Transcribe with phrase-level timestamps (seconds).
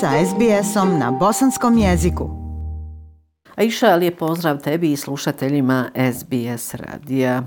[0.00, 2.30] sa SBS-om na bosanskom jeziku.
[3.56, 7.42] Aisha, lijep pozdrav tebi i slušateljima SBS radija.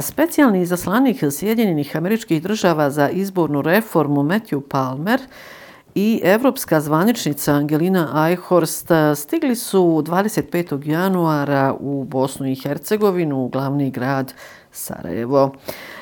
[0.00, 5.20] Specijalni zaslanik Sjedinjenih američkih država za izbornu reformu Matthew Palmer
[5.94, 10.88] i evropska zvaničnica Angelina Eichhorst eh, stigli su 25.
[10.88, 14.34] januara u Bosnu i Hercegovinu, u glavni grad
[14.72, 15.54] Sarajevo.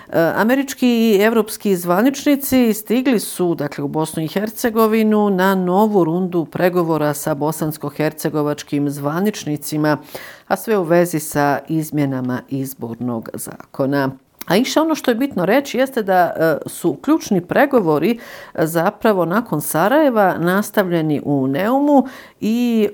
[0.08, 6.44] Eh, američki i evropski zvaničnici stigli su dakle, u Bosnu i Hercegovinu na novu rundu
[6.44, 9.98] pregovora sa bosansko-hercegovačkim zvaničnicima,
[10.46, 14.10] a sve u vezi sa izmjenama izbornog zakona.
[14.46, 18.18] A iša ono što je bitno reći jeste da e, su ključni pregovori
[18.54, 22.06] e, zapravo nakon Sarajeva nastavljeni u Neumu
[22.40, 22.88] i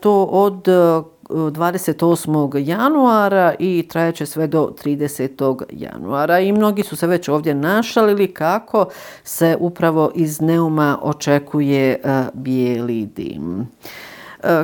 [0.00, 0.72] to od e,
[1.30, 2.68] 28.
[2.68, 5.62] januara i trajeće sve do 30.
[5.72, 6.40] januara.
[6.40, 8.86] I mnogi su se već ovdje našalili kako
[9.24, 12.00] se upravo iz Neuma očekuje
[12.34, 13.68] bijeli dim.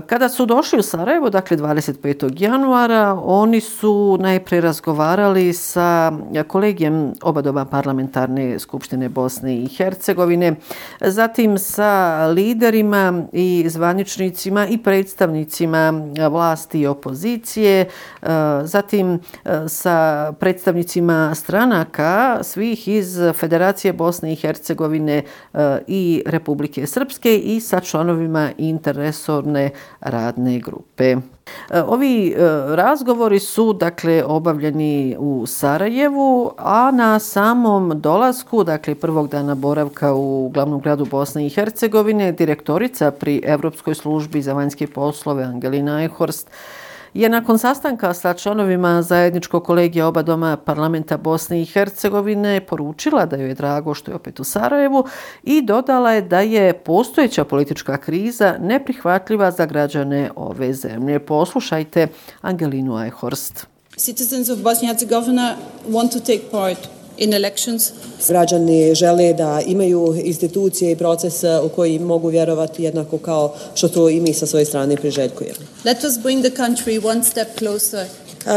[0.06, 2.42] Kada su došli u Sarajevo, dakle 25.
[2.42, 6.12] januara, oni su najprije razgovarali sa
[6.48, 10.56] kolegijem oba doba parlamentarne skupštine Bosne i Hercegovine,
[11.00, 15.92] zatim sa liderima i zvaničnicima i predstavnicima
[16.30, 17.86] vlasti i opozicije, e,
[18.62, 19.19] zatim e,
[19.69, 25.22] sa predstavnicima stranaka svih iz Federacije Bosne i Hercegovine
[25.54, 29.66] e, i Republike Srpske i sa članovima interresorne
[30.00, 31.05] radne grupe.
[31.05, 31.20] E,
[31.86, 32.36] ovi e,
[32.77, 40.50] razgovori su dakle obavljeni u Sarajevu, a na samom dolasku, dakle prvog dana boravka u
[40.55, 46.50] glavnom gradu Bosne i Hercegovine, direktorica pri Evropskoj službi za vanjske poslove Angelina Ehorst
[47.17, 53.36] je nakon sastanka sa članovima zajedničkog kolegija oba doma parlamenta Bosne i Hercegovine poručila da
[53.36, 55.05] joj je drago što je opet u Sarajevu
[55.42, 61.19] i dodala je da je postojeća politička kriza neprihvatljiva za građane ove zemlje.
[61.19, 62.09] Poslušajte
[62.41, 63.66] Angelinu Eichhorst.
[63.97, 65.55] Citizens of Bosnia and Herzegovina
[65.88, 67.91] want to take part in elections.
[68.28, 73.88] Građani žele da imaju institucije i proces uh, u koji mogu vjerovati jednako kao što
[73.88, 75.59] to i mi sa svoje strane priželjkujemo.
[75.84, 78.06] Let us bring the country one step closer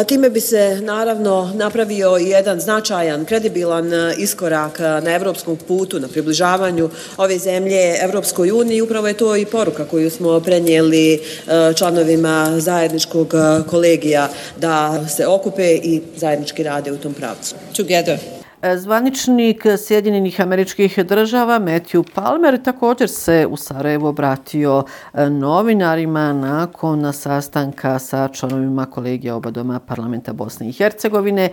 [0.07, 6.07] Time bi se naravno napravio jedan značajan, kredibilan uh, iskorak uh, na evropskom putu, na
[6.07, 8.81] približavanju ove zemlje Evropskoj uniji.
[8.81, 11.21] Upravo je to i poruka koju smo prenijeli
[11.75, 13.33] članovima zajedničkog
[13.67, 17.55] kolegija da se okupe i zajednički rade u tom pravcu.
[17.75, 18.38] Together.
[18.61, 24.83] E, zvaničnik Sjedinjenih američkih država Matthew Palmer također se u Sarajevo obratio
[25.13, 31.49] e, novinarima nakon sastanka sa članovima kolegija oba doma parlamenta Bosne i Hercegovine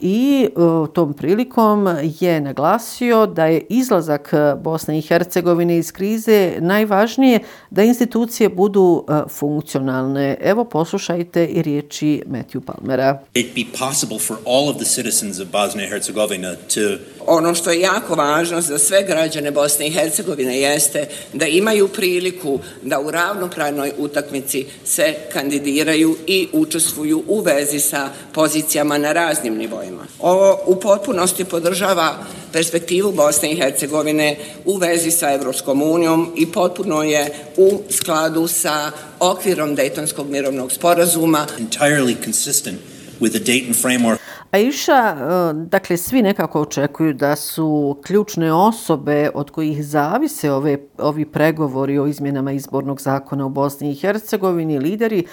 [0.00, 0.50] i e,
[0.92, 1.88] tom prilikom
[2.20, 7.40] je naglasio da je izlazak Bosne i Hercegovine iz krize najvažnije
[7.70, 10.36] da institucije budu e, funkcionalne.
[10.40, 13.18] Evo poslušajte i riječi Matthew Palmera.
[13.34, 16.80] It be possible for all of the citizens of Bosnia and Herzegovina to
[17.26, 22.58] ono što je jako važno za sve građane Bosne i Hercegovine jeste da imaju priliku
[22.82, 29.89] da u ravnopravnoj utakmici se kandidiraju i učestvuju u vezi sa pozicijama na raznim nivoima.
[30.18, 32.14] Ovo u potpunosti podržava
[32.52, 38.90] perspektivu Bosne i Hercegovine u vezi sa Evropskom unijom i potpuno je u skladu sa
[39.20, 41.46] okvirom Dejtonskog mirovnog sporazuma.
[41.58, 42.78] Entirely consistent
[43.20, 44.18] with the Dayton framework.
[44.52, 51.24] Aisha, e, dakle, svi nekako očekuju da su ključne osobe od kojih zavise ove, ovi
[51.24, 55.24] pregovori o izmjenama izbornog zakona u Bosni i Hercegovini, lideri,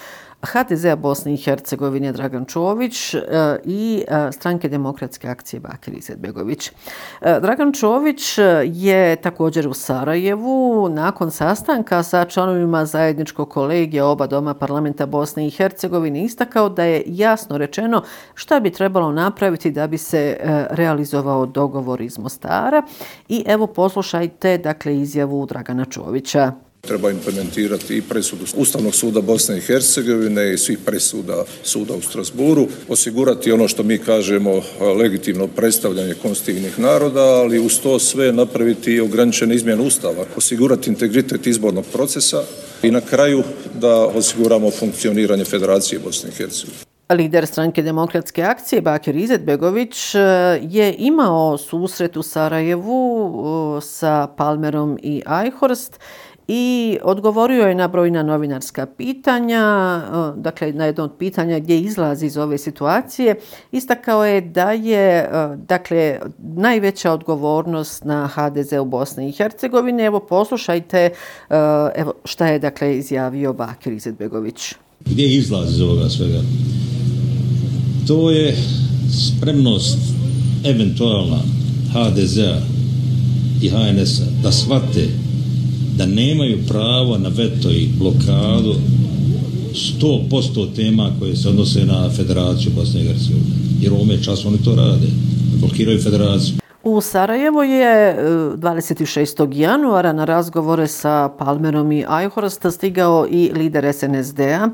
[0.42, 3.20] HDZ-a Bosne i Hercegovine Dragan Čović e,
[3.64, 6.70] i e, stranke demokratske akcije Bakir Izetbegović.
[7.20, 14.54] E, Dragan Čović je također u Sarajevu nakon sastanka sa članovima zajedničkog kolegija oba doma
[14.54, 18.02] parlamenta Bosne i Hercegovine istakao da je jasno rečeno
[18.34, 20.36] šta bi trebalo napraviti da bi se
[20.70, 22.82] realizovao dogovor iz Mostara.
[23.28, 26.67] I evo poslušajte dakle izjavu Dragana Čovića.
[26.80, 32.66] Treba implementirati i presudu Ustavnog suda Bosne i Hercegovine i svih presuda suda u Strasburu,
[32.88, 38.92] osigurati ono što mi kažemo eh, legitimno predstavljanje konstitutivnih naroda, ali uz to sve napraviti
[38.92, 42.42] i ograničene izmjene Ustava, osigurati integritet izbornog procesa
[42.82, 43.42] i na kraju
[43.80, 46.88] da osiguramo funkcioniranje Federacije Bosne i Hercegovine.
[47.10, 50.20] Lider stranke demokratske akcije Bakir Izetbegović eh,
[50.62, 53.28] je imao susret u Sarajevu
[53.78, 56.00] eh, sa Palmerom i Eichhorst
[56.48, 59.62] i odgovorio je na brojna novinarska pitanja,
[60.36, 63.34] dakle na jedno od pitanja gdje izlazi iz ove situacije,
[63.72, 65.30] istakao je da je
[65.68, 70.02] dakle najveća odgovornost na HDZ u Bosni i Hercegovini.
[70.02, 71.10] Evo poslušajte
[71.94, 74.74] evo šta je dakle izjavio Bakir Izetbegović.
[75.00, 76.40] Gdje izlazi iz ovoga svega?
[78.06, 78.56] To je
[79.36, 79.98] spremnost
[80.64, 81.38] eventualna
[81.92, 82.60] HDZ-a
[83.62, 85.27] i HNS-a da shvate
[85.98, 88.74] da nemaju pravo na veto i blokadu
[89.74, 93.56] 100% tema koje se odnose na Federaciju Bosne i Hercegovine.
[93.80, 95.06] Jer u ovome času oni to rade.
[95.60, 96.56] Blokiraju Federaciju.
[96.82, 98.16] U Sarajevo je e,
[98.56, 99.58] 26.
[99.58, 104.70] Januara na razgovore sa Palmerom i Ajhorsta stigao i lider SNSD-a e,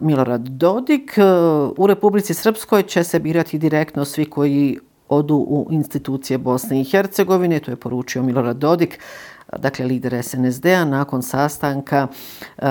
[0.00, 1.18] Milorad Dodik.
[1.18, 1.22] E,
[1.76, 4.78] u Republici Srpskoj će se birati direktno svi koji
[5.08, 8.98] odu u institucije Bosne i Hercegovine, to je poručio Milorad Dodik,
[9.58, 12.08] dakle lider SNSD-a nakon sastanka
[12.58, 12.70] e, e,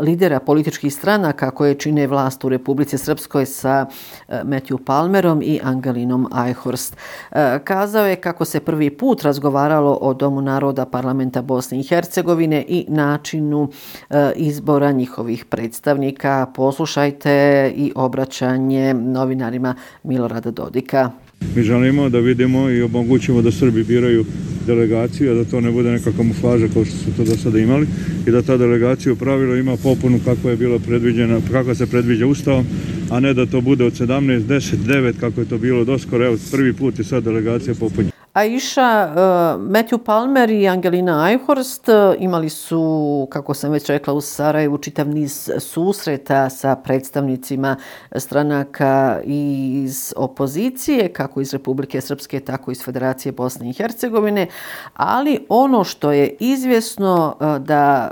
[0.00, 3.86] lidera političkih stranaka koje čine vlast u Republici Srpskoj sa
[4.28, 6.96] e, Matthew Palmerom i Angelinom Eichhorst.
[7.32, 12.64] E, kazao je kako se prvi put razgovaralo o Domu naroda parlamenta Bosne i Hercegovine
[12.68, 13.68] i načinu
[14.10, 16.46] e, izbora njihovih predstavnika.
[16.54, 21.10] Poslušajte i obraćanje novinarima Milorada Dodika.
[21.56, 24.24] Mi želimo da vidimo i omogućimo da Srbi biraju
[24.66, 27.86] delegaciju, a da to ne bude neka kamuflaža kao što su to do sada imali
[28.26, 32.26] i da ta delegacija u pravilu ima popunu kako je bila predviđena, kako se predviđa
[32.26, 32.66] ustavom,
[33.10, 36.26] a ne da to bude od 17, 10, 9 kako je to bilo doskoro.
[36.26, 38.13] Evo, prvi put je sad delegacija popunjena.
[38.34, 44.20] Aisha, eh, Matthew Palmer i Angelina Eichhorst eh, imali su, kako sam već rekla, u
[44.20, 47.76] Sarajevu čitav niz susreta sa predstavnicima
[48.16, 54.46] stranaka iz opozicije, kako iz Republike Srpske, tako iz Federacije Bosne i Hercegovine,
[54.94, 58.10] ali ono što je izvjesno eh, da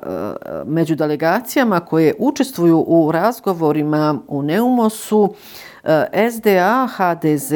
[0.66, 5.34] među delegacijama koje učestvuju u razgovorima u Neumosu,
[5.84, 7.52] E, SDA, HDZ,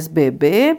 [0.00, 0.76] SBB, e,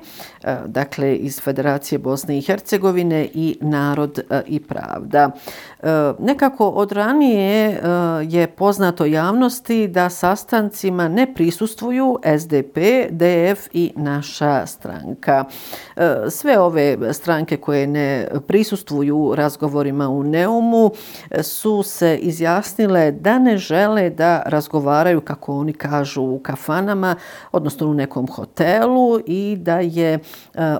[0.65, 5.31] dakle iz Federacije Bosne i Hercegovine i Narod e, i Pravda.
[6.19, 7.81] Nekako od ranije
[8.23, 12.77] je poznato javnosti da sastancima ne prisustvuju SDP,
[13.09, 15.45] DF i naša stranka.
[16.29, 20.91] Sve ove stranke koje ne prisustvuju razgovorima u Neumu
[21.41, 26.39] su se izjasnile da ne žele da razgovaraju, kako oni kažu, u
[26.79, 27.15] kafanama,
[27.51, 30.19] odnosno u nekom hotelu i da je e,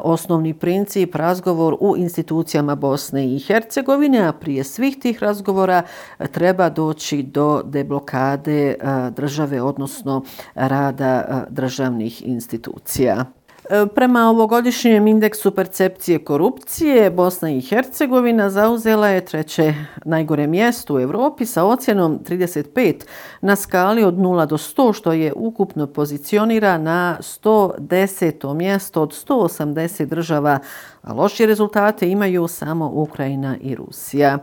[0.01, 5.84] osnovni princip razgovor u institucijama Bosne i Hercegovine, a prije svih tih razgovora
[6.19, 8.75] e, treba doći do deblokade e,
[9.16, 10.24] države, odnosno
[10.56, 13.38] rada državnih institucija.
[13.69, 19.74] E, prema ovogodišnjem indeksu percepcije korupcije, Bosna i Hercegovina zauzela je treće
[20.06, 22.94] najgore mjesto u Evropi sa ocjenom 35
[23.42, 28.54] na skali od 0 do 100, što je ukupno pozicionira na 110.
[28.54, 30.60] mjesto od 180 država,
[31.01, 34.38] a lošije rezultate imaju samo Ukrajina i Rusija.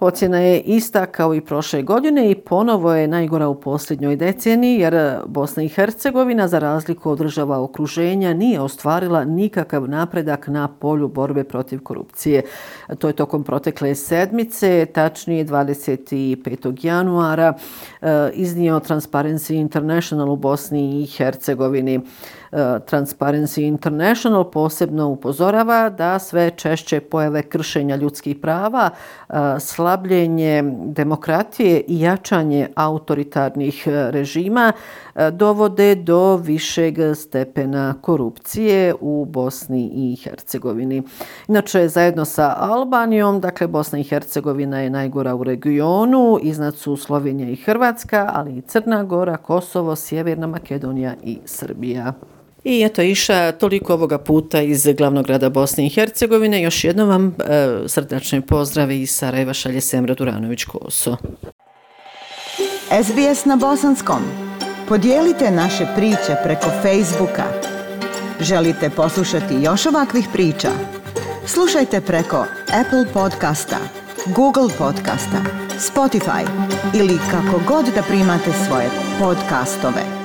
[0.00, 5.18] Ocjena je ista kao i prošle godine i ponovo je najgora u posljednjoj deceniji jer
[5.26, 11.44] Bosna i Hercegovina za razliku od država okruženja nije ostvarila nikakav napredak na polju borbe
[11.44, 12.42] protiv korupcije.
[12.98, 16.86] To je tokom protekle sedmice, tačnije 25.
[16.86, 17.54] januara,
[18.02, 22.00] e, iznio Transparency International u Bosni i Hercegovini.
[22.52, 28.90] E, Transparency International posebno upozorava da sve češće pojave kršenja ljudskih prava,
[29.28, 34.72] e, slabljenje demokratije i jačanje autoritarnih e, režima
[35.32, 41.02] dovode do višeg stepena korupcije u Bosni i Hercegovini.
[41.48, 47.50] Inače, zajedno sa Albanijom, dakle Bosna i Hercegovina je najgora u regionu, iznad su Slovenija
[47.50, 52.12] i Hrvatska, ali i Crna Gora, Kosovo, Sjeverna Makedonija i Srbija.
[52.64, 56.62] I eto iša toliko ovoga puta iz glavnog grada Bosne i Hercegovine.
[56.62, 57.34] Još jednom vam e,
[57.86, 61.16] srdačne pozdrave iz Sarajeva šalje Semra Duranović-Koso.
[63.02, 64.22] SBS na bosanskom.
[64.88, 67.44] Podijelite naše priče preko Facebooka.
[68.40, 70.68] Želite poslušati još ovakvih priča?
[71.46, 72.46] Slušajte preko
[72.80, 73.76] Apple podcasta,
[74.26, 75.40] Google podcasta,
[75.78, 76.46] Spotify
[76.94, 80.17] ili kako god da primate svoje podcastove.